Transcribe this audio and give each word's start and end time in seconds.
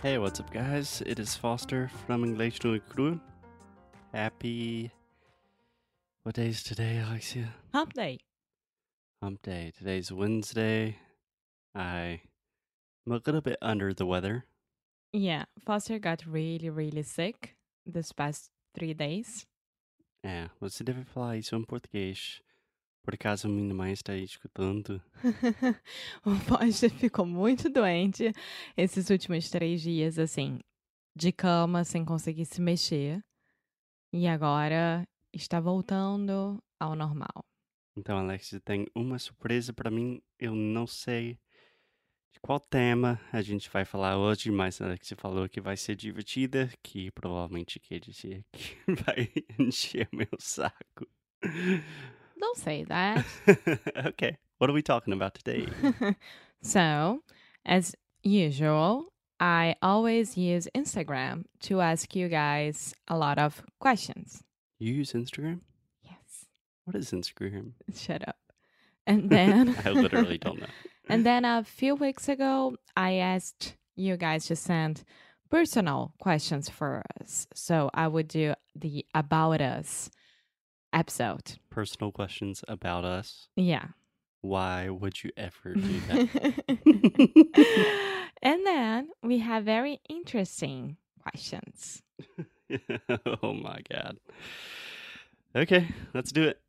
Hey, 0.00 0.16
what's 0.16 0.38
up, 0.38 0.52
guys? 0.52 1.02
It 1.06 1.18
is 1.18 1.34
Foster 1.34 1.90
from 2.06 2.22
English 2.22 2.62
no 2.62 2.78
Cru. 2.78 3.18
Happy. 4.12 4.92
What 6.22 6.36
day 6.36 6.50
is 6.50 6.62
today, 6.62 7.02
Alexia? 7.04 7.52
Hump 7.74 7.94
day. 7.94 8.20
Hump 9.20 9.42
day. 9.42 9.72
Today's 9.76 10.12
Wednesday. 10.12 10.98
I 11.74 12.20
am 13.08 13.12
a 13.12 13.20
little 13.26 13.40
bit 13.40 13.58
under 13.60 13.92
the 13.92 14.06
weather. 14.06 14.44
Yeah, 15.12 15.46
Foster 15.66 15.98
got 15.98 16.24
really, 16.24 16.70
really 16.70 17.02
sick 17.02 17.56
this 17.84 18.12
past 18.12 18.50
three 18.76 18.94
days. 18.94 19.46
É, 20.24 20.48
você 20.60 20.84
deve 20.84 21.04
falar 21.06 21.38
isso 21.38 21.56
em 21.56 21.64
português. 21.64 22.40
Por 23.08 23.14
acaso 23.14 23.48
minha 23.48 23.72
mãe 23.72 23.94
está 23.94 24.12
aí 24.12 24.22
escutando. 24.22 25.02
o 26.26 26.34
Foster 26.40 26.90
ficou 26.92 27.24
muito 27.24 27.70
doente 27.70 28.30
esses 28.76 29.08
últimos 29.08 29.48
três 29.48 29.80
dias, 29.80 30.18
assim, 30.18 30.60
de 31.16 31.32
cama, 31.32 31.84
sem 31.84 32.04
conseguir 32.04 32.44
se 32.44 32.60
mexer. 32.60 33.24
E 34.12 34.26
agora 34.26 35.08
está 35.32 35.58
voltando 35.58 36.62
ao 36.78 36.94
normal. 36.94 37.46
Então, 37.96 38.18
Alexia, 38.18 38.60
tem 38.60 38.86
uma 38.94 39.18
surpresa 39.18 39.72
para 39.72 39.90
mim. 39.90 40.20
Eu 40.38 40.54
não 40.54 40.86
sei 40.86 41.38
de 42.30 42.40
qual 42.42 42.60
tema 42.60 43.18
a 43.32 43.40
gente 43.40 43.70
vai 43.70 43.86
falar 43.86 44.18
hoje, 44.18 44.50
mas 44.50 44.82
a 44.82 44.84
Alexia 44.84 45.16
falou 45.16 45.48
que 45.48 45.62
vai 45.62 45.78
ser 45.78 45.96
divertida, 45.96 46.70
que 46.82 47.10
provavelmente 47.12 47.80
quer 47.80 48.00
dizer 48.00 48.44
que 48.52 48.76
vai 49.02 49.32
encher 49.58 50.06
meu 50.12 50.28
saco. 50.38 51.08
Don't 52.38 52.56
say 52.56 52.84
that. 52.84 53.24
okay, 54.06 54.38
what 54.58 54.70
are 54.70 54.72
we 54.72 54.82
talking 54.82 55.12
about 55.12 55.34
today? 55.34 55.66
so, 56.62 57.22
as 57.64 57.94
usual, 58.22 59.12
I 59.40 59.76
always 59.82 60.36
use 60.36 60.68
Instagram 60.74 61.44
to 61.60 61.80
ask 61.80 62.14
you 62.14 62.28
guys 62.28 62.94
a 63.06 63.16
lot 63.16 63.38
of 63.38 63.62
questions. 63.78 64.42
You 64.78 64.92
use 64.92 65.12
Instagram? 65.12 65.60
Yes. 66.02 66.46
What 66.84 66.96
is 66.96 67.10
Instagram? 67.12 67.72
Shut 67.94 68.26
up. 68.26 68.36
And 69.06 69.30
then 69.30 69.76
I 69.84 69.90
literally 69.90 70.38
don't 70.38 70.60
know. 70.60 70.66
And 71.08 71.24
then 71.24 71.44
a 71.44 71.64
few 71.64 71.94
weeks 71.94 72.28
ago, 72.28 72.76
I 72.96 73.14
asked 73.14 73.74
you 73.96 74.16
guys 74.16 74.46
to 74.46 74.56
send 74.56 75.04
personal 75.50 76.12
questions 76.20 76.68
for 76.68 77.02
us. 77.20 77.46
So 77.54 77.90
I 77.94 78.06
would 78.06 78.28
do 78.28 78.54
the 78.74 79.06
About 79.14 79.60
Us 79.60 80.10
episode. 80.92 81.58
Personal 81.70 82.12
questions 82.12 82.64
about 82.68 83.04
us. 83.04 83.48
Yeah. 83.56 83.86
Why 84.40 84.88
would 84.88 85.22
you 85.24 85.30
ever 85.36 85.74
do 85.74 86.00
that? 86.08 87.48
and 88.42 88.66
then 88.66 89.08
we 89.22 89.38
have 89.38 89.64
very 89.64 90.00
interesting 90.08 90.96
questions. 91.22 92.02
oh 93.42 93.52
my 93.52 93.80
god. 93.90 94.18
Okay, 95.56 95.88
let's 96.14 96.30
do 96.32 96.44
it. 96.44 96.60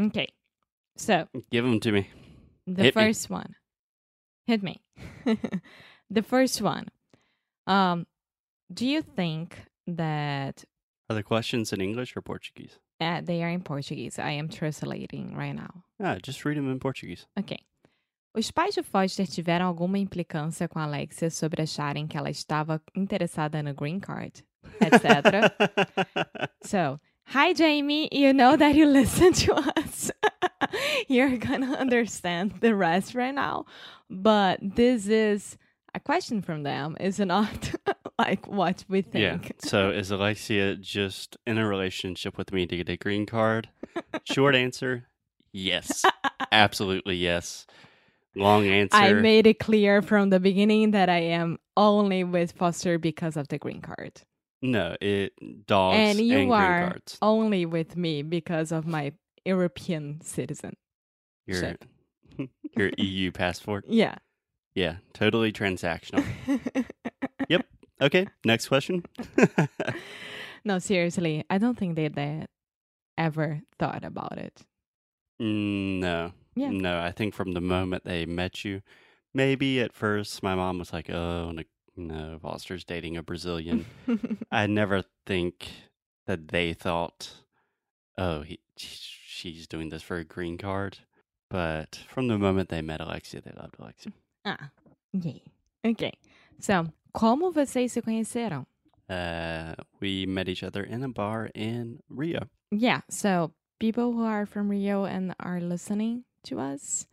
Okay. 0.00 0.28
So 0.96 1.26
Give 1.50 1.64
them 1.64 1.80
to 1.80 1.92
me. 1.92 2.08
the 2.66 2.84
Hit 2.84 2.96
me. 2.96 3.02
first 3.02 3.30
one. 3.30 3.54
Hit 4.46 4.62
me. 4.62 4.80
the 6.10 6.22
first 6.22 6.60
one. 6.62 6.88
Um, 7.66 8.06
do 8.72 8.86
you 8.86 9.02
think 9.02 9.56
that 9.86 10.64
Are 11.08 11.14
the 11.16 11.22
questions 11.22 11.72
in 11.72 11.80
English 11.80 12.16
or 12.16 12.22
Portuguese? 12.22 12.78
Uh, 13.00 13.20
they 13.22 13.42
are 13.42 13.50
in 13.50 13.62
Portuguese? 13.62 14.18
I 14.18 14.32
am 14.32 14.48
translating 14.48 15.34
right 15.36 15.54
now. 15.54 15.84
Ah, 16.02 16.16
just 16.22 16.44
read 16.44 16.56
them 16.56 16.70
in 16.70 16.78
Portuguese. 16.78 17.26
Ok. 17.38 17.58
Os 18.32 18.50
pais 18.50 18.74
de 18.74 18.82
Foster 18.82 19.26
tiveram 19.26 19.66
alguma 19.66 19.98
implicância 19.98 20.68
com 20.68 20.78
a 20.78 20.84
Alexia 20.84 21.30
sobre 21.30 21.62
acharem 21.62 22.06
que 22.06 22.16
ela 22.16 22.30
estava 22.30 22.80
interessada 22.94 23.60
no 23.60 23.74
green 23.74 23.98
card, 23.98 24.44
etc. 24.80 25.52
so, 26.62 27.00
hi 27.26 27.52
Jamie, 27.52 28.08
you 28.12 28.32
know 28.32 28.56
that 28.56 28.76
you 28.76 28.86
listen 28.86 29.32
to 29.32 29.52
us. 29.76 30.12
You're 31.08 31.38
gonna 31.38 31.76
understand 31.76 32.60
the 32.60 32.76
rest 32.76 33.16
right 33.16 33.34
now, 33.34 33.64
but 34.08 34.60
this 34.62 35.08
is 35.08 35.58
a 35.92 35.98
question 35.98 36.40
from 36.40 36.62
them. 36.62 36.96
Is 37.00 37.18
it 37.18 37.26
not 37.26 37.74
like 38.28 38.46
what 38.46 38.84
we 38.88 39.02
think. 39.02 39.44
yeah. 39.46 39.68
So 39.68 39.90
is 40.00 40.10
Alexia 40.10 40.76
just 40.76 41.36
in 41.46 41.58
a 41.58 41.66
relationship 41.66 42.36
with 42.38 42.52
me 42.52 42.66
to 42.66 42.76
get 42.76 42.88
a 42.88 42.96
green 42.96 43.26
card? 43.26 43.68
Short 44.24 44.54
answer, 44.54 45.06
yes. 45.52 46.04
Absolutely 46.52 47.16
yes. 47.16 47.66
Long 48.36 48.66
answer. 48.66 48.96
I 48.96 49.12
made 49.12 49.46
it 49.46 49.58
clear 49.58 50.02
from 50.02 50.30
the 50.30 50.38
beginning 50.40 50.92
that 50.92 51.08
I 51.08 51.18
am 51.18 51.58
only 51.76 52.22
with 52.24 52.52
Foster 52.52 52.98
because 52.98 53.36
of 53.36 53.48
the 53.48 53.58
green 53.58 53.80
card. 53.80 54.22
no, 54.62 54.94
it 55.00 55.32
dogs 55.66 55.96
and 55.98 56.20
you 56.20 56.34
green 56.34 56.52
are 56.52 56.90
cards. 56.90 57.18
only 57.22 57.66
with 57.66 57.96
me 57.96 58.22
because 58.22 58.70
of 58.72 58.86
my 58.86 59.12
European 59.44 60.20
citizen. 60.22 60.76
Your 61.46 61.76
your 62.76 62.90
EU 62.98 63.32
passport. 63.32 63.84
Yeah. 63.88 64.16
Yeah, 64.74 64.96
totally 65.12 65.50
transactional. 65.52 66.24
Okay, 68.00 68.26
next 68.44 68.68
question. 68.68 69.04
no, 70.64 70.78
seriously, 70.78 71.44
I 71.50 71.58
don't 71.58 71.76
think 71.76 71.96
they 71.96 72.08
they 72.08 72.46
ever 73.18 73.60
thought 73.78 74.04
about 74.04 74.38
it. 74.38 74.62
Mm, 75.40 76.00
no. 76.00 76.32
Yeah. 76.54 76.70
No, 76.70 77.00
I 77.00 77.12
think 77.12 77.34
from 77.34 77.52
the 77.52 77.60
moment 77.60 78.04
they 78.04 78.26
met 78.26 78.64
you, 78.64 78.82
maybe 79.32 79.80
at 79.80 79.92
first 79.92 80.42
my 80.42 80.54
mom 80.54 80.78
was 80.78 80.92
like, 80.92 81.08
"Oh, 81.10 81.52
no, 81.96 82.38
Foster's 82.42 82.84
dating 82.84 83.16
a 83.16 83.22
Brazilian." 83.22 83.86
I 84.50 84.66
never 84.66 85.04
think 85.26 85.68
that 86.26 86.48
they 86.48 86.72
thought, 86.74 87.30
"Oh, 88.18 88.42
he, 88.42 88.60
she's 88.76 89.66
doing 89.66 89.90
this 89.90 90.02
for 90.02 90.16
a 90.16 90.24
green 90.24 90.58
card." 90.58 90.98
But 91.48 92.00
from 92.08 92.28
the 92.28 92.38
moment 92.38 92.68
they 92.68 92.82
met 92.82 93.00
Alexia, 93.00 93.40
they 93.40 93.52
loved 93.56 93.76
Alexia. 93.78 94.12
ah, 94.44 94.70
yay. 95.12 95.42
Okay. 95.84 96.12
So, 96.60 96.86
como 97.12 97.52
vocês 97.52 97.92
se 97.92 98.00
conheceram? 98.02 98.66
Uh, 99.08 99.74
we 100.00 100.24
met 100.26 100.48
each 100.48 100.62
other 100.62 100.82
in 100.84 101.02
a 101.02 101.08
bar 101.08 101.50
in 101.54 101.98
Rio. 102.08 102.40
Yeah. 102.70 103.00
So, 103.10 103.52
people 103.80 104.12
who 104.12 104.24
are 104.24 104.46
from 104.46 104.68
Rio 104.68 105.04
and 105.04 105.34
are 105.40 105.60
listening 105.60 106.24
to 106.44 106.60
us, 106.60 107.06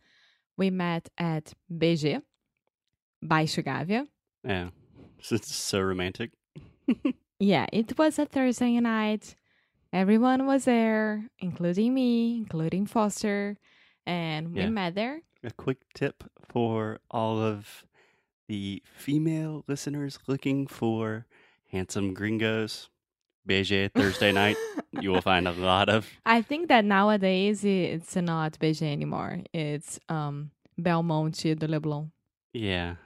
we 0.56 0.70
met 0.70 1.08
at 1.18 1.52
BG, 1.72 2.22
Baixo 3.24 3.64
Gávea. 3.64 4.06
Yeah, 4.44 4.68
it's 5.30 5.54
so 5.54 5.80
romantic. 5.80 6.30
Yeah, 7.40 7.66
it 7.72 7.98
was 7.98 8.18
a 8.18 8.26
Thursday 8.26 8.78
night. 8.80 9.34
Everyone 9.92 10.46
was 10.46 10.64
there, 10.64 11.28
including 11.38 11.94
me, 11.94 12.36
including 12.38 12.86
Foster, 12.86 13.56
and 14.06 14.52
we 14.52 14.60
Yeah. 14.60 14.68
met 14.70 14.94
there. 14.94 15.22
A 15.44 15.50
quick 15.50 15.78
tip 15.94 16.24
for 16.48 16.98
all 17.10 17.38
of 17.38 17.84
the 18.48 18.82
female 18.84 19.64
listeners 19.68 20.18
looking 20.26 20.66
for 20.66 21.26
handsome 21.70 22.14
gringos. 22.14 22.88
BG 23.48 23.90
Thursday 23.94 24.30
night, 24.30 24.56
you 25.00 25.10
will 25.10 25.22
find 25.22 25.48
a 25.48 25.52
lot 25.52 25.88
of. 25.88 26.06
I 26.26 26.42
think 26.42 26.68
that 26.68 26.84
nowadays 26.84 27.64
it's 27.64 28.14
not 28.14 28.58
BG 28.58 28.82
anymore. 28.82 29.38
It's 29.54 29.98
um 30.10 30.50
Belmonte 30.78 31.54
de 31.54 31.66
Leblon. 31.66 32.10
Yeah, 32.52 32.96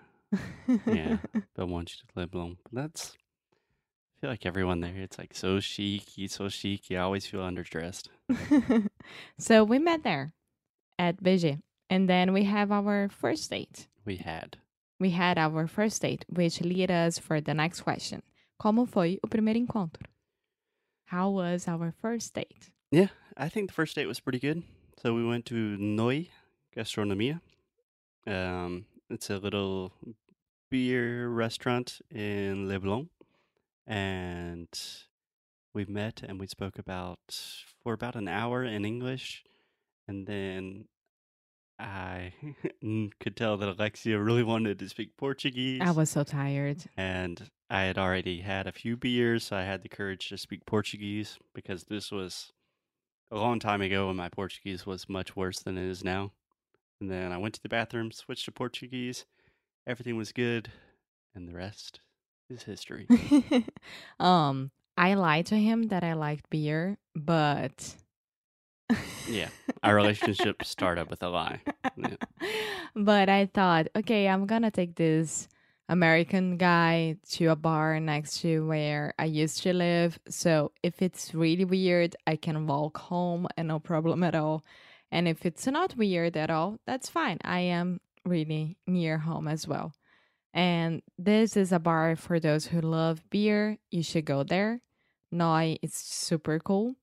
yeah. 0.86 1.18
Belmonte 1.56 1.94
de 2.14 2.26
Leblon. 2.26 2.56
That's. 2.72 3.12
I 3.12 4.20
feel 4.20 4.30
like 4.30 4.46
everyone 4.46 4.80
there, 4.80 4.96
it's 4.96 5.18
like 5.18 5.34
so 5.34 5.60
chic, 5.60 6.04
so 6.28 6.48
chic. 6.48 6.90
You 6.90 6.98
always 6.98 7.26
feel 7.26 7.40
underdressed. 7.40 8.08
so 9.38 9.64
we 9.64 9.78
met 9.78 10.02
there 10.02 10.32
at 10.98 11.22
BG. 11.22 11.60
And 11.90 12.08
then 12.08 12.32
we 12.32 12.44
have 12.44 12.72
our 12.72 13.10
first 13.10 13.50
date. 13.50 13.86
We 14.04 14.16
had. 14.16 14.56
We 15.02 15.10
had 15.10 15.36
our 15.36 15.66
first 15.66 16.00
date, 16.00 16.24
which 16.28 16.60
lead 16.60 16.88
us 16.88 17.18
for 17.18 17.40
the 17.40 17.54
next 17.54 17.80
question. 17.80 18.22
Como 18.56 18.86
foi 18.86 19.18
o 19.24 19.26
primeiro 19.26 19.58
encontro? 19.58 20.06
How 21.06 21.28
was 21.28 21.66
our 21.66 21.92
first 22.00 22.34
date? 22.34 22.70
Yeah, 22.92 23.08
I 23.36 23.48
think 23.48 23.66
the 23.66 23.74
first 23.74 23.96
date 23.96 24.06
was 24.06 24.20
pretty 24.20 24.38
good. 24.38 24.62
So 25.02 25.12
we 25.12 25.26
went 25.26 25.44
to 25.46 25.56
Noi 25.76 26.28
Gastronomia. 26.76 27.40
Um, 28.28 28.84
It's 29.10 29.28
a 29.28 29.38
little 29.38 29.90
beer 30.70 31.28
restaurant 31.28 32.00
in 32.08 32.68
Leblon. 32.68 33.08
And 33.84 34.68
we 35.74 35.84
met 35.84 36.22
and 36.22 36.38
we 36.38 36.46
spoke 36.46 36.78
about 36.78 37.18
for 37.82 37.92
about 37.92 38.14
an 38.14 38.28
hour 38.28 38.62
in 38.62 38.84
English. 38.84 39.42
And 40.06 40.28
then 40.28 40.86
I 41.82 42.32
could 43.20 43.36
tell 43.36 43.56
that 43.56 43.68
Alexia 43.68 44.18
really 44.18 44.42
wanted 44.42 44.78
to 44.78 44.88
speak 44.88 45.16
Portuguese. 45.16 45.80
I 45.82 45.90
was 45.90 46.10
so 46.10 46.22
tired. 46.24 46.84
and 46.96 47.50
I 47.68 47.84
had 47.84 47.98
already 47.98 48.40
had 48.40 48.66
a 48.66 48.72
few 48.72 48.96
beers, 48.96 49.44
so 49.44 49.56
I 49.56 49.62
had 49.62 49.82
the 49.82 49.88
courage 49.88 50.28
to 50.28 50.38
speak 50.38 50.66
Portuguese 50.66 51.38
because 51.54 51.84
this 51.84 52.12
was 52.12 52.52
a 53.30 53.36
long 53.36 53.58
time 53.58 53.80
ago 53.80 54.08
and 54.08 54.16
my 54.16 54.28
Portuguese 54.28 54.84
was 54.86 55.08
much 55.08 55.34
worse 55.34 55.58
than 55.60 55.78
it 55.78 55.88
is 55.88 56.04
now. 56.04 56.32
And 57.00 57.10
then 57.10 57.32
I 57.32 57.38
went 57.38 57.54
to 57.54 57.62
the 57.62 57.68
bathroom, 57.68 58.12
switched 58.12 58.44
to 58.44 58.52
Portuguese. 58.52 59.24
Everything 59.86 60.16
was 60.16 60.32
good, 60.32 60.70
and 61.34 61.48
the 61.48 61.54
rest 61.54 62.00
is 62.48 62.62
history. 62.62 63.08
um, 64.20 64.70
I 64.96 65.14
lied 65.14 65.46
to 65.46 65.56
him 65.56 65.84
that 65.88 66.04
I 66.04 66.12
liked 66.12 66.48
beer, 66.50 66.98
but 67.16 67.96
yeah, 69.28 69.48
our 69.82 69.94
relationship 69.94 70.64
started 70.64 71.10
with 71.10 71.22
a 71.22 71.28
lie. 71.28 71.60
Yeah. 71.96 72.16
but 72.96 73.28
I 73.28 73.46
thought, 73.46 73.88
okay, 73.96 74.28
I'm 74.28 74.46
gonna 74.46 74.70
take 74.70 74.96
this 74.96 75.48
American 75.88 76.56
guy 76.56 77.16
to 77.32 77.48
a 77.48 77.56
bar 77.56 78.00
next 78.00 78.40
to 78.40 78.66
where 78.66 79.12
I 79.18 79.26
used 79.26 79.62
to 79.64 79.72
live. 79.72 80.18
So 80.28 80.72
if 80.82 81.02
it's 81.02 81.34
really 81.34 81.64
weird, 81.64 82.16
I 82.26 82.36
can 82.36 82.66
walk 82.66 82.98
home 82.98 83.46
and 83.56 83.68
no 83.68 83.78
problem 83.78 84.22
at 84.22 84.34
all. 84.34 84.64
And 85.10 85.28
if 85.28 85.44
it's 85.44 85.66
not 85.66 85.96
weird 85.96 86.36
at 86.36 86.50
all, 86.50 86.78
that's 86.86 87.10
fine. 87.10 87.38
I 87.44 87.60
am 87.60 88.00
really 88.24 88.78
near 88.86 89.18
home 89.18 89.48
as 89.48 89.68
well. 89.68 89.92
And 90.54 91.02
this 91.18 91.56
is 91.56 91.72
a 91.72 91.78
bar 91.78 92.16
for 92.16 92.40
those 92.40 92.66
who 92.66 92.80
love 92.80 93.22
beer. 93.30 93.78
You 93.90 94.02
should 94.02 94.24
go 94.24 94.44
there. 94.44 94.80
Noi 95.30 95.78
is 95.82 95.94
super 95.94 96.58
cool. 96.58 96.94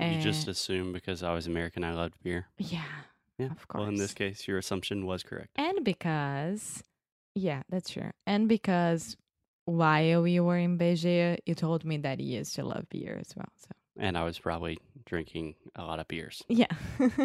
You 0.00 0.20
just 0.20 0.48
assume 0.48 0.92
because 0.92 1.22
I 1.22 1.32
was 1.32 1.46
American, 1.46 1.84
I 1.84 1.94
loved 1.94 2.14
beer. 2.22 2.46
yeah, 2.58 2.82
Yeah. 3.38 3.52
of 3.52 3.68
course. 3.68 3.80
Well, 3.82 3.88
in 3.88 3.96
this 3.96 4.14
case, 4.14 4.48
your 4.48 4.58
assumption 4.58 5.06
was 5.06 5.22
correct. 5.22 5.50
and 5.56 5.84
because 5.84 6.82
yeah, 7.34 7.62
that's 7.70 7.90
true. 7.90 8.10
And 8.26 8.48
because 8.48 9.16
while 9.64 10.26
you 10.26 10.42
were 10.44 10.58
in 10.58 10.76
Beijing, 10.76 11.38
you 11.46 11.54
told 11.54 11.84
me 11.84 11.96
that 11.98 12.18
you 12.20 12.38
used 12.38 12.54
to 12.56 12.64
love 12.64 12.88
beer 12.90 13.16
as 13.20 13.32
well. 13.36 13.48
So 13.56 13.70
And 13.96 14.18
I 14.18 14.24
was 14.24 14.38
probably 14.40 14.78
drinking 15.06 15.54
a 15.76 15.84
lot 15.84 16.00
of 16.00 16.08
beers. 16.08 16.42
yeah. 16.48 16.66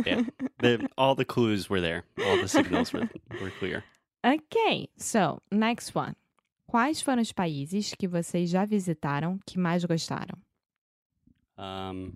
Yeah. 0.06 0.22
The, 0.60 0.88
all 0.98 1.16
the 1.16 1.26
clues 1.26 1.70
were 1.70 1.82
there. 1.82 2.04
All 2.26 2.38
the 2.38 2.48
signals 2.48 2.94
were, 2.94 3.10
were 3.42 3.52
clear. 3.60 3.84
ok, 4.24 4.88
so 4.98 5.42
next 5.52 5.96
one. 5.96 6.16
Quais 6.70 7.02
foram 7.02 7.22
os 7.22 7.32
países 7.34 7.94
que 7.96 8.08
vocês 8.08 8.50
já 8.50 8.66
visitaram 8.66 9.40
que 9.46 9.58
mais 9.58 9.84
gostaram? 9.86 10.38
Um, 11.58 12.16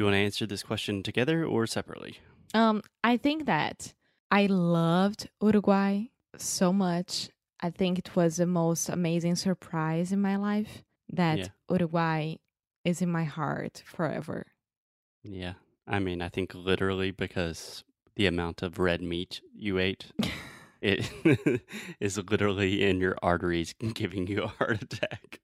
do 0.00 0.04
you 0.04 0.06
want 0.06 0.14
to 0.14 0.24
answer 0.24 0.46
this 0.46 0.62
question 0.62 1.02
together 1.02 1.44
or 1.44 1.66
separately? 1.66 2.20
Um, 2.54 2.80
I 3.04 3.18
think 3.18 3.44
that 3.44 3.92
I 4.30 4.46
loved 4.46 5.28
Uruguay 5.42 6.04
so 6.38 6.72
much. 6.72 7.28
I 7.60 7.68
think 7.68 7.98
it 7.98 8.16
was 8.16 8.38
the 8.38 8.46
most 8.46 8.88
amazing 8.88 9.36
surprise 9.36 10.10
in 10.10 10.22
my 10.22 10.36
life 10.36 10.82
that 11.12 11.38
Yeah. 11.38 11.48
Uruguay 11.68 12.36
is 12.82 13.02
in 13.02 13.10
my 13.12 13.24
heart 13.24 13.82
forever. 13.84 14.46
Yeah. 15.22 15.54
I 15.86 15.98
mean, 15.98 16.22
I 16.22 16.30
think 16.30 16.54
literally 16.54 17.10
because 17.10 17.84
the 18.16 18.24
amount 18.24 18.62
of 18.62 18.78
red 18.78 19.02
meat 19.02 19.42
you 19.52 19.78
ate 19.78 20.06
it 20.80 21.10
is 22.00 22.16
literally 22.16 22.82
in 22.82 23.00
your 23.00 23.16
arteries 23.22 23.74
giving 23.92 24.26
you 24.28 24.44
a 24.44 24.46
heart 24.46 24.80
attack. 24.80 25.40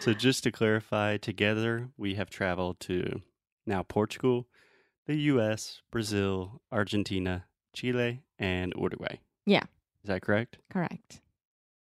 So 0.00 0.12
just 0.12 0.42
to 0.44 0.52
clarify, 0.52 1.16
together 1.16 1.88
we 1.96 2.16
have 2.16 2.28
traveled 2.28 2.78
to 2.80 3.22
now 3.66 3.82
Portugal, 3.82 4.46
the 5.06 5.16
US, 5.32 5.82
Brazil, 5.90 6.60
Argentina, 6.72 7.44
Chile, 7.74 8.22
and 8.38 8.72
Uruguay. 8.76 9.18
Yeah. 9.46 9.64
Is 10.02 10.08
that 10.08 10.22
correct? 10.22 10.58
Correct. 10.70 11.20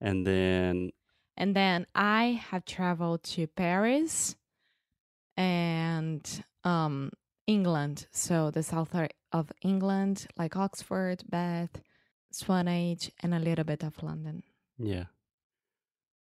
And 0.00 0.26
then 0.26 0.90
And 1.37 1.55
then 1.55 1.87
I 1.94 2.43
have 2.50 2.64
traveled 2.64 3.22
to 3.34 3.46
Paris 3.46 4.37
and 5.37 6.44
um 6.64 7.11
England. 7.46 8.06
So 8.12 8.50
the 8.50 8.62
south 8.62 8.94
of 9.32 9.52
England, 9.62 10.26
like 10.37 10.56
Oxford, 10.56 11.22
Bath, 11.28 11.81
Swanage, 12.31 13.11
and 13.22 13.34
a 13.34 13.38
little 13.38 13.64
bit 13.64 13.82
of 13.82 14.02
London. 14.02 14.43
yeah. 14.78 15.05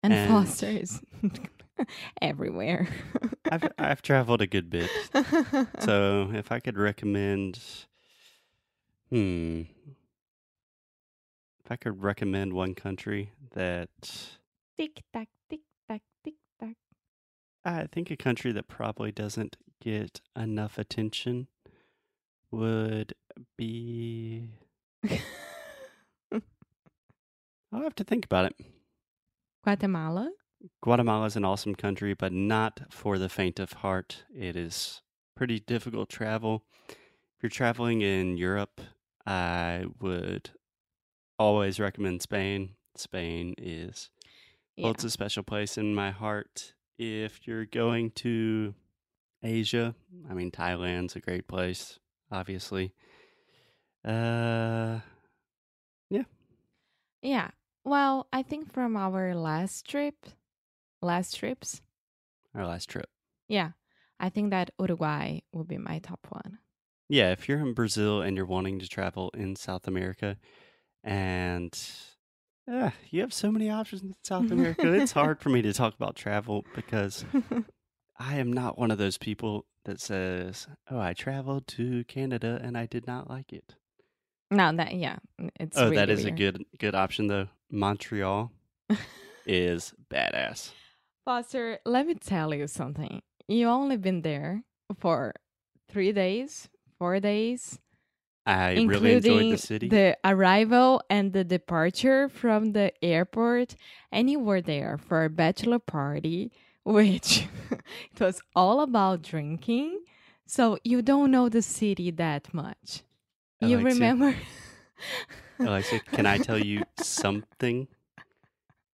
And, 0.02 0.12
And- 0.14 0.28
Foster's 0.30 1.00
everywhere. 2.22 2.88
I've 3.50 3.68
I've 3.78 4.02
traveled 4.02 4.40
a 4.42 4.46
good 4.46 4.70
bit. 4.70 4.90
So 5.80 6.30
if 6.34 6.52
I 6.52 6.60
could 6.60 6.76
recommend 6.76 7.58
hmm 9.10 9.62
if 11.64 11.70
I 11.70 11.76
could 11.76 12.02
recommend 12.02 12.52
one 12.52 12.74
country 12.74 13.32
that 13.54 13.88
tick 14.78 15.02
tack, 15.12 15.28
tick 15.48 15.60
tack, 15.88 16.02
tick 16.24 16.34
tack. 16.60 16.76
I 17.64 17.86
think 17.86 18.10
a 18.10 18.16
country 18.16 18.52
that 18.52 18.68
probably 18.68 19.10
doesn't 19.12 19.56
get 19.80 20.20
enough 20.36 20.76
attention 20.78 21.46
would 22.50 23.14
be. 23.56 24.50
I'll 27.72 27.82
have 27.82 27.94
to 27.96 28.04
think 28.04 28.24
about 28.24 28.46
it. 28.46 28.54
Guatemala. 29.62 30.30
Guatemala 30.82 31.26
is 31.26 31.36
an 31.36 31.44
awesome 31.44 31.74
country, 31.74 32.14
but 32.14 32.32
not 32.32 32.80
for 32.90 33.18
the 33.18 33.28
faint 33.28 33.58
of 33.58 33.72
heart. 33.74 34.24
It 34.34 34.56
is 34.56 35.02
pretty 35.34 35.60
difficult 35.60 36.08
travel. 36.08 36.64
If 36.88 37.42
you're 37.42 37.50
traveling 37.50 38.02
in 38.02 38.36
Europe, 38.36 38.80
I 39.26 39.86
would 40.00 40.50
always 41.38 41.80
recommend 41.80 42.22
Spain. 42.22 42.76
Spain 42.96 43.54
is 43.56 44.10
Yeah. 44.76 44.86
holds 44.86 45.04
a 45.04 45.10
special 45.10 45.42
place 45.42 45.78
in 45.78 45.94
my 45.94 46.10
heart. 46.10 46.74
If 46.98 47.46
you're 47.46 47.64
going 47.66 48.10
to 48.12 48.74
Asia, 49.42 49.94
I 50.28 50.34
mean 50.34 50.50
Thailand's 50.50 51.16
a 51.16 51.20
great 51.20 51.46
place, 51.48 51.98
obviously. 52.30 52.92
Uh 54.04 55.00
Yeah. 57.22 57.50
Well, 57.84 58.28
I 58.32 58.42
think 58.42 58.72
from 58.72 58.96
our 58.96 59.34
last 59.34 59.86
trip, 59.86 60.14
last 61.02 61.36
trips, 61.36 61.80
our 62.54 62.66
last 62.66 62.88
trip. 62.88 63.08
yeah, 63.48 63.70
I 64.18 64.28
think 64.28 64.50
that 64.50 64.70
Uruguay 64.78 65.40
will 65.52 65.64
be 65.64 65.78
my 65.78 65.98
top 65.98 66.26
one. 66.28 66.58
Yeah, 67.08 67.32
if 67.32 67.48
you're 67.48 67.58
in 67.60 67.74
Brazil 67.74 68.22
and 68.22 68.36
you're 68.36 68.46
wanting 68.46 68.78
to 68.78 68.88
travel 68.88 69.30
in 69.34 69.56
South 69.56 69.88
America 69.88 70.36
and 71.02 71.76
uh, 72.70 72.90
you 73.10 73.20
have 73.22 73.32
so 73.32 73.50
many 73.50 73.68
options 73.68 74.02
in 74.02 74.14
South 74.22 74.50
America, 74.50 74.92
it's 74.92 75.12
hard 75.12 75.40
for 75.40 75.48
me 75.56 75.62
to 75.62 75.72
talk 75.72 75.94
about 75.94 76.14
travel 76.14 76.64
because 76.74 77.24
I 78.18 78.36
am 78.36 78.52
not 78.52 78.78
one 78.78 78.90
of 78.90 78.98
those 78.98 79.18
people 79.18 79.66
that 79.86 80.00
says, 80.00 80.68
"Oh, 80.90 81.00
I 81.00 81.14
traveled 81.14 81.66
to 81.68 82.04
Canada 82.04 82.60
and 82.62 82.76
I 82.76 82.86
did 82.86 83.06
not 83.06 83.28
like 83.28 83.52
it." 83.52 83.74
no, 84.50 84.72
that 84.76 84.94
yeah, 84.94 85.16
it's 85.58 85.78
oh, 85.78 85.84
really 85.84 85.96
that 85.96 86.10
is 86.10 86.24
a 86.24 86.30
good 86.30 86.64
good 86.78 86.94
option 86.94 87.26
though. 87.28 87.48
Montreal 87.70 88.52
is 89.46 89.94
badass. 90.12 90.72
Foster, 91.24 91.78
let 91.84 92.06
me 92.06 92.14
tell 92.14 92.54
you 92.54 92.66
something. 92.66 93.22
You 93.46 93.68
only 93.68 93.96
been 93.96 94.22
there 94.22 94.64
for 94.98 95.34
three 95.88 96.12
days, 96.12 96.68
four 96.98 97.20
days, 97.20 97.78
I 98.46 98.74
really 98.84 99.14
enjoyed 99.14 99.52
the 99.52 99.58
city. 99.58 99.88
the 99.88 100.16
arrival 100.24 101.02
and 101.10 101.32
the 101.32 101.44
departure 101.44 102.28
from 102.28 102.72
the 102.72 102.92
airport, 103.04 103.76
and 104.10 104.30
you 104.30 104.40
were 104.40 104.60
there 104.60 104.98
for 104.98 105.24
a 105.24 105.30
bachelor 105.30 105.78
party, 105.78 106.50
which 106.84 107.46
it 107.70 108.20
was 108.20 108.40
all 108.56 108.80
about 108.80 109.22
drinking. 109.22 110.00
So 110.46 110.78
you 110.82 111.02
don't 111.02 111.30
know 111.30 111.48
the 111.48 111.62
city 111.62 112.10
that 112.12 112.52
much. 112.52 113.02
You 113.60 113.78
Alexia. 113.78 113.92
remember? 113.92 114.36
Alexia, 115.60 116.00
can 116.12 116.26
I 116.26 116.38
tell 116.38 116.58
you 116.58 116.82
something? 116.98 117.86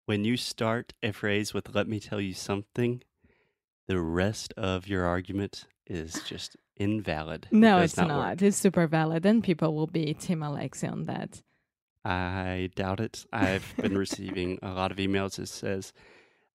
When 0.06 0.24
you 0.24 0.36
start 0.36 0.94
a 1.02 1.12
phrase 1.12 1.52
with 1.52 1.74
"Let 1.74 1.88
me 1.88 2.00
tell 2.00 2.20
you 2.20 2.32
something," 2.32 3.02
the 3.86 4.00
rest 4.00 4.54
of 4.56 4.86
your 4.88 5.04
argument 5.04 5.66
is 5.86 6.22
just 6.22 6.56
invalid. 6.76 7.48
No, 7.50 7.80
does 7.80 7.90
it's 7.90 7.98
not 7.98 8.08
not. 8.08 8.42
It's 8.42 8.56
super 8.56 8.86
valid, 8.86 9.26
and 9.26 9.42
people 9.42 9.74
will 9.74 9.86
be 9.88 10.14
Team 10.14 10.42
Alexia 10.42 10.90
on 10.90 11.06
that. 11.06 11.42
I 12.04 12.70
doubt 12.76 13.00
it. 13.00 13.26
I've 13.32 13.74
been 13.76 13.98
receiving 13.98 14.60
a 14.62 14.72
lot 14.72 14.92
of 14.92 14.98
emails 14.98 15.36
that 15.36 15.48
says, 15.48 15.92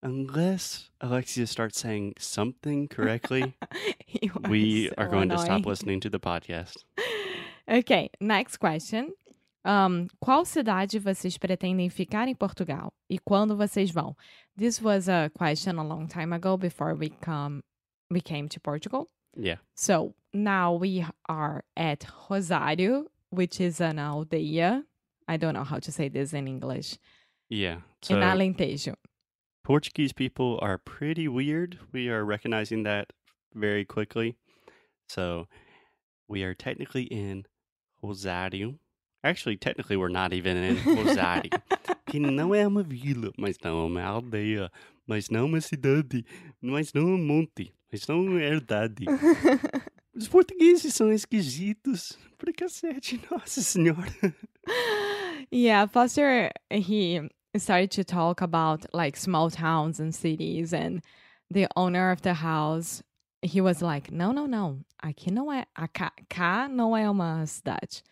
unless 0.02 0.88
Alexia 1.02 1.46
starts 1.46 1.78
saying 1.78 2.14
something 2.18 2.88
correctly, 2.88 3.54
we 4.48 4.88
so 4.88 4.94
are 4.96 5.08
going 5.08 5.28
to 5.28 5.38
stop 5.38 5.66
listening 5.66 6.00
to 6.00 6.10
the 6.10 6.20
podcast. 6.20 6.76
Okay, 7.68 8.10
next 8.20 8.56
question. 8.56 9.12
Um, 9.64 10.08
qual 10.20 10.44
cidade 10.44 10.98
vocês 10.98 11.38
pretendem 11.38 11.88
ficar 11.88 12.26
em 12.26 12.34
Portugal? 12.34 12.92
E 13.08 13.18
quando 13.18 13.56
vocês 13.56 13.90
vão? 13.90 14.16
This 14.56 14.80
was 14.80 15.08
a 15.08 15.30
question 15.30 15.78
a 15.78 15.84
long 15.84 16.06
time 16.06 16.34
ago 16.34 16.56
before 16.56 16.94
we 16.94 17.10
come 17.10 17.62
we 18.10 18.20
came 18.20 18.48
to 18.48 18.60
Portugal. 18.60 19.08
Yeah. 19.36 19.56
So 19.74 20.14
now 20.32 20.74
we 20.74 21.06
are 21.28 21.64
at 21.76 22.00
Rosário, 22.28 23.06
which 23.30 23.60
is 23.60 23.80
an 23.80 23.96
aldeia. 23.96 24.84
I 25.28 25.36
don't 25.36 25.54
know 25.54 25.64
how 25.64 25.78
to 25.78 25.92
say 25.92 26.08
this 26.08 26.32
in 26.32 26.46
English. 26.46 26.98
Yeah. 27.48 27.80
in 28.08 28.16
Alentejo. 28.16 28.94
Portuguese 29.64 30.12
people 30.12 30.58
are 30.60 30.78
pretty 30.78 31.28
weird. 31.28 31.78
We 31.92 32.08
are 32.08 32.24
recognizing 32.24 32.82
that 32.82 33.12
very 33.54 33.84
quickly. 33.84 34.36
So 35.08 35.46
we 36.28 36.42
are 36.42 36.54
technically 36.54 37.04
in 37.04 37.44
Rosário. 38.02 38.78
Actually, 39.24 39.56
technically, 39.56 39.96
we're 39.96 40.08
not 40.08 40.32
even 40.32 40.56
in 40.56 40.76
Rosário. 40.96 41.50
que 42.06 42.18
não 42.18 42.54
é 42.54 42.66
uma 42.66 42.82
vila, 42.82 43.30
mas 43.38 43.56
não 43.62 43.80
é 43.82 43.86
uma 43.86 44.02
aldeia, 44.02 44.70
mas 45.06 45.30
não 45.30 45.40
é 45.40 45.44
uma 45.44 45.60
cidade, 45.60 46.24
mas 46.60 46.92
não 46.92 47.02
é 47.02 47.14
um 47.14 47.24
monte, 47.24 47.72
mas 47.90 48.06
não 48.06 48.16
é 48.16 48.18
uma 48.30 48.40
herdade. 48.42 49.04
Os 50.14 50.28
portugueses 50.28 50.92
são 50.94 51.10
esquisitos. 51.10 52.18
Pra 52.36 52.52
cacete, 52.52 53.20
nossa 53.30 53.62
senhora. 53.62 54.12
yeah, 55.52 55.86
Foster 55.86 56.50
he 56.70 57.20
started 57.56 57.90
to 57.90 58.04
talk 58.04 58.42
about 58.42 58.84
like 58.92 59.16
small 59.16 59.50
towns 59.50 60.00
and 60.00 60.12
cities 60.12 60.72
and 60.74 61.00
the 61.50 61.68
owner 61.76 62.10
of 62.10 62.22
the 62.22 62.34
house 62.34 63.02
he 63.42 63.60
was 63.60 63.80
like, 63.82 64.10
"No, 64.12 64.32
no, 64.32 64.46
no. 64.46 64.80
Aqui 65.02 65.30
não 65.30 65.50
é, 65.52 65.64
cá, 65.92 66.12
cá 66.28 66.68
não 66.68 66.96
é 66.96 67.08
uma 67.08 67.46
cidade. 67.46 68.02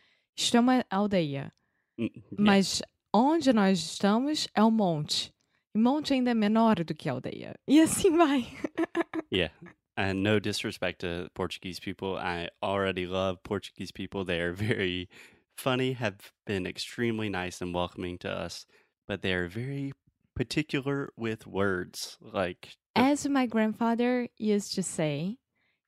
É 0.56 0.60
uma 0.60 0.84
aldeia. 0.90 1.52
Mm, 1.98 2.04
yeah. 2.04 2.22
Mas 2.38 2.82
onde 3.12 3.52
nós 3.52 3.78
estamos 3.78 4.48
é 4.54 4.62
um 4.62 4.70
monte. 4.70 5.32
E 5.74 5.78
monte 5.78 6.14
ainda 6.14 6.30
é 6.30 6.34
menor 6.34 6.82
do 6.84 6.94
que 6.94 7.08
aldeia. 7.08 7.54
E 7.68 7.80
assim 7.80 8.16
vai. 8.16 8.46
Yeah. 9.32 9.54
And 9.96 10.22
no 10.24 10.40
disrespect 10.40 11.00
to 11.00 11.30
Portuguese 11.34 11.78
people. 11.78 12.16
I 12.16 12.48
already 12.60 13.06
love 13.06 13.38
Portuguese 13.44 13.92
people. 13.92 14.24
They 14.24 14.40
are 14.40 14.52
very 14.52 15.08
funny, 15.56 15.92
have 15.92 16.32
been 16.46 16.66
extremely 16.66 17.28
nice 17.28 17.60
and 17.60 17.72
welcoming 17.72 18.18
to 18.18 18.28
us, 18.28 18.66
but 19.06 19.22
they 19.22 19.32
are 19.34 19.46
very 19.46 19.92
particular 20.34 21.10
with 21.16 21.46
words. 21.46 22.18
Like, 22.20 22.76
As 22.96 23.28
my 23.28 23.46
grandfather 23.46 24.28
used 24.36 24.74
to 24.74 24.82
say, 24.82 25.38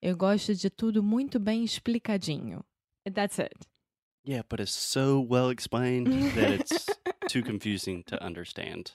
eu 0.00 0.14
gosto 0.14 0.54
de 0.54 0.70
tudo 0.70 1.02
muito 1.02 1.40
bem 1.40 1.64
explicadinho. 1.64 2.62
That's 3.12 3.38
it. 3.40 3.54
Yeah, 4.24 4.42
but 4.48 4.60
it's 4.60 4.72
so 4.72 5.20
well 5.20 5.48
explained 5.50 6.06
that 6.32 6.50
it's 6.50 6.88
too 7.28 7.42
confusing 7.42 8.04
to 8.04 8.22
understand. 8.22 8.92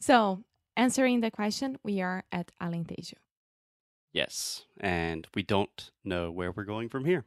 So, 0.00 0.42
answering 0.76 1.20
the 1.20 1.30
question, 1.30 1.78
we 1.82 2.00
are 2.00 2.24
at 2.32 2.52
Alentejo. 2.60 3.14
Yes. 4.12 4.64
And 4.80 5.26
we 5.34 5.42
don't 5.42 5.90
know 6.04 6.30
where 6.30 6.50
we're 6.52 6.64
going 6.64 6.88
from 6.88 7.04
here. 7.04 7.24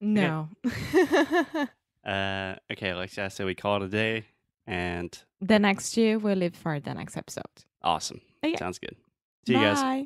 No. 0.00 0.48
Uh, 2.04 2.56
okay, 2.70 2.90
Alexia, 2.90 3.30
so 3.30 3.46
we 3.46 3.54
call 3.54 3.76
it 3.76 3.86
a 3.86 3.88
day 3.88 4.26
and 4.66 5.24
the 5.40 5.58
next 5.58 5.96
year 5.96 6.18
we'll 6.18 6.36
leave 6.36 6.54
for 6.54 6.78
the 6.78 6.92
next 6.92 7.16
episode. 7.16 7.44
awesome. 7.82 8.20
Okay. 8.44 8.56
Sounds 8.56 8.78
good. 8.78 8.94
See 9.46 9.54
you 9.54 9.60
guys. 9.60 9.80
Bye. 9.80 10.04